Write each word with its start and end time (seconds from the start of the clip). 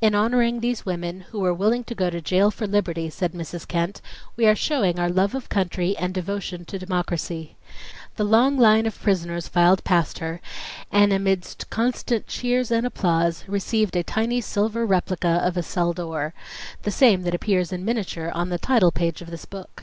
"In 0.00 0.14
honoring 0.14 0.60
these 0.60 0.86
women, 0.86 1.26
who 1.28 1.40
were 1.40 1.52
willing 1.52 1.84
to 1.84 1.94
go 1.94 2.08
to 2.08 2.22
jail 2.22 2.50
for 2.50 2.66
liberty," 2.66 3.10
said 3.10 3.32
Mrs. 3.34 3.68
Kent, 3.68 4.00
"we 4.34 4.46
are 4.46 4.54
showing 4.56 4.98
our 4.98 5.10
love 5.10 5.34
of 5.34 5.50
country 5.50 5.94
and 5.98 6.14
devotion 6.14 6.64
to 6.64 6.78
democracy." 6.78 7.54
The 8.16 8.24
long 8.24 8.56
line 8.56 8.86
of 8.86 8.98
prisoners 8.98 9.46
filed 9.46 9.84
past 9.84 10.20
her 10.20 10.40
and 10.90 11.12
amidst 11.12 11.68
constant 11.68 12.26
cheers 12.28 12.70
and 12.70 12.86
applause, 12.86 13.44
received 13.46 13.94
a 13.94 14.02
tiny 14.02 14.40
silver 14.40 14.86
replica 14.86 15.42
of 15.44 15.58
a 15.58 15.62
cell 15.62 15.92
door, 15.92 16.32
the 16.84 16.90
same 16.90 17.20
that 17.24 17.34
appears 17.34 17.70
in 17.70 17.84
miniature 17.84 18.32
on 18.34 18.48
the 18.48 18.58
title 18.58 18.90
page 18.90 19.20
of 19.20 19.30
this 19.30 19.44
book. 19.44 19.82